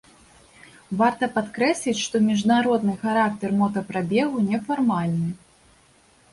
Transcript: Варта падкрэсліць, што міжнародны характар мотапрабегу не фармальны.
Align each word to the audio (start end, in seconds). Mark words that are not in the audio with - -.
Варта 1.01 1.29
падкрэсліць, 1.35 1.99
што 2.05 2.15
міжнародны 2.29 2.97
характар 3.03 3.49
мотапрабегу 3.61 4.37
не 4.51 4.57
фармальны. 4.67 5.29